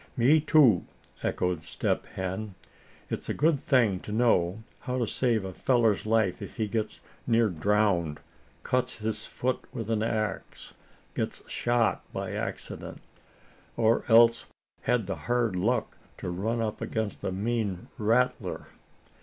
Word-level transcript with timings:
"Me 0.17 0.39
too," 0.39 0.87
echoed 1.21 1.61
Step 1.63 2.07
Hen. 2.15 2.55
"It's 3.09 3.29
a 3.29 3.35
good 3.35 3.59
thing 3.59 3.99
to 3.99 4.11
know 4.11 4.63
how 4.79 4.97
to 4.97 5.05
save 5.05 5.45
a 5.45 5.53
feller's 5.53 6.07
life 6.07 6.41
if 6.41 6.55
he 6.55 6.67
gets 6.67 7.01
near 7.27 7.49
drowned, 7.49 8.19
cuts 8.63 8.95
his 8.95 9.27
foot 9.27 9.63
with 9.71 9.91
an 9.91 10.01
axe, 10.01 10.73
gets 11.13 11.47
shot 11.47 12.03
by 12.11 12.31
accident, 12.31 12.99
or 13.77 14.03
else 14.11 14.47
has 14.81 15.05
the 15.05 15.15
hard 15.27 15.55
luck 15.55 15.99
to 16.17 16.31
run 16.31 16.61
up 16.61 16.81
against 16.81 17.23
a 17.23 17.31
mean 17.31 17.87
rattler." 17.99 18.69